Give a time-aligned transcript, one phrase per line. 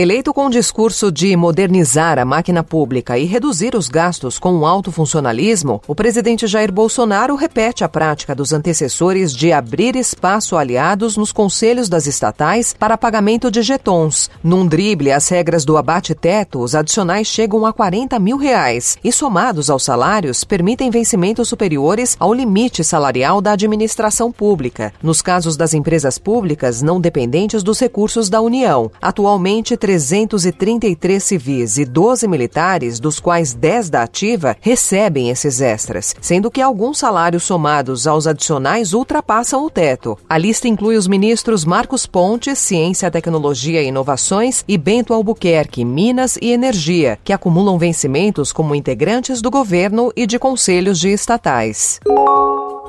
[0.00, 4.64] Eleito com o discurso de modernizar a máquina pública e reduzir os gastos com o
[4.64, 10.60] alto funcionalismo, o presidente Jair Bolsonaro repete a prática dos antecessores de abrir espaço a
[10.60, 14.30] aliados nos conselhos das estatais para pagamento de jetons.
[14.40, 19.68] Num drible às regras do abate-teto, os adicionais chegam a 40 mil reais e, somados
[19.68, 24.92] aos salários, permitem vencimentos superiores ao limite salarial da administração pública.
[25.02, 31.84] Nos casos das empresas públicas não dependentes dos recursos da União, atualmente 333 civis e
[31.86, 38.06] 12 militares, dos quais 10 da ativa, recebem esses extras, sendo que alguns salários somados
[38.06, 40.18] aos adicionais ultrapassam o teto.
[40.28, 46.36] A lista inclui os ministros Marcos Pontes, Ciência, Tecnologia e Inovações, e Bento Albuquerque, Minas
[46.42, 51.98] e Energia, que acumulam vencimentos como integrantes do governo e de conselhos de estatais.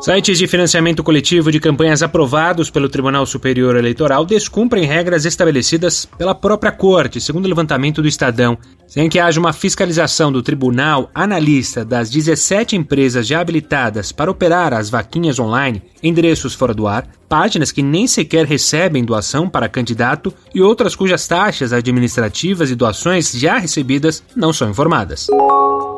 [0.01, 6.33] Sites de financiamento coletivo de campanhas aprovados pelo Tribunal Superior Eleitoral descumprem regras estabelecidas pela
[6.33, 8.57] própria Corte, segundo o levantamento do Estadão.
[8.87, 14.73] Sem que haja uma fiscalização do tribunal, analista das 17 empresas já habilitadas para operar
[14.73, 20.33] as vaquinhas online, endereços fora do ar, páginas que nem sequer recebem doação para candidato
[20.53, 25.27] e outras cujas taxas administrativas e doações já recebidas não são informadas.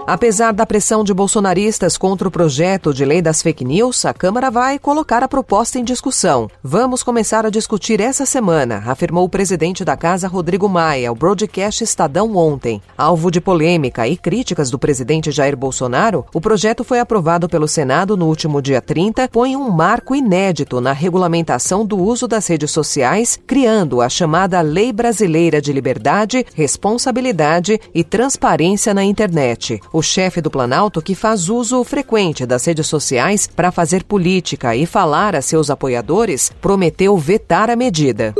[0.07, 4.49] Apesar da pressão de bolsonaristas contra o projeto de lei das fake news, a Câmara
[4.49, 6.49] vai colocar a proposta em discussão.
[6.63, 11.83] Vamos começar a discutir essa semana, afirmou o presidente da Casa, Rodrigo Maia, ao broadcast
[11.83, 12.81] Estadão ontem.
[12.97, 18.17] Alvo de polêmica e críticas do presidente Jair Bolsonaro, o projeto foi aprovado pelo Senado
[18.17, 23.39] no último dia 30, põe um marco inédito na regulamentação do uso das redes sociais,
[23.45, 30.49] criando a chamada Lei Brasileira de Liberdade, Responsabilidade e Transparência na Internet o chefe do
[30.49, 35.69] Planalto, que faz uso frequente das redes sociais para fazer política e falar a seus
[35.69, 38.33] apoiadores, prometeu vetar a medida.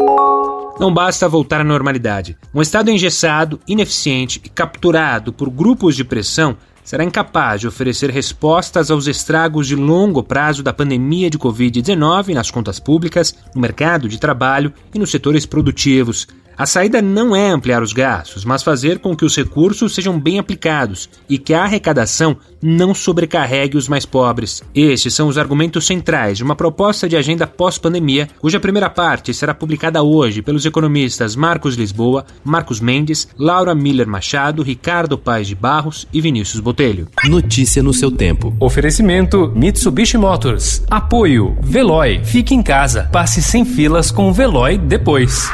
[0.80, 2.36] Não basta voltar à normalidade.
[2.54, 8.92] Um Estado engessado, ineficiente e capturado por grupos de pressão será incapaz de oferecer respostas
[8.92, 14.20] aos estragos de longo prazo da pandemia de Covid-19 nas contas públicas, no mercado de
[14.20, 16.28] trabalho e nos setores produtivos.
[16.62, 20.38] A saída não é ampliar os gastos, mas fazer com que os recursos sejam bem
[20.38, 24.62] aplicados e que a arrecadação não sobrecarregue os mais pobres.
[24.76, 29.56] Estes são os argumentos centrais de uma proposta de agenda pós-pandemia, cuja primeira parte será
[29.56, 36.08] publicada hoje pelos economistas Marcos Lisboa, Marcos Mendes, Laura Miller Machado, Ricardo Paes de Barros
[36.14, 37.08] e Vinícius Botelho.
[37.24, 38.56] Notícia no seu tempo.
[38.60, 40.84] Oferecimento Mitsubishi Motors.
[40.92, 42.24] Apoio Veloy.
[42.24, 43.10] Fique em casa.
[43.12, 45.50] Passe sem filas com o Veloy depois.